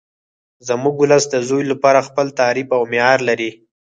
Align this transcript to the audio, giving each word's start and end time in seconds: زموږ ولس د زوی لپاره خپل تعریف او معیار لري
زموږ 0.67 0.95
ولس 0.99 1.23
د 1.29 1.35
زوی 1.47 1.63
لپاره 1.71 2.05
خپل 2.07 2.25
تعریف 2.39 2.67
او 2.77 2.81
معیار 2.91 3.19
لري 3.29 3.51